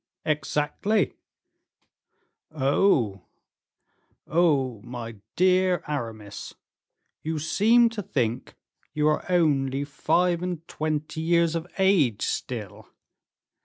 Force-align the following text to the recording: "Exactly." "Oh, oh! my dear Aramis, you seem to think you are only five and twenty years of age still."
"Exactly." 0.25 1.13
"Oh, 2.51 3.21
oh! 4.27 4.81
my 4.83 5.17
dear 5.35 5.83
Aramis, 5.87 6.55
you 7.21 7.37
seem 7.37 7.87
to 7.89 8.01
think 8.01 8.55
you 8.95 9.07
are 9.07 9.23
only 9.31 9.83
five 9.83 10.41
and 10.41 10.67
twenty 10.67 11.21
years 11.21 11.53
of 11.53 11.67
age 11.77 12.23
still." 12.25 12.87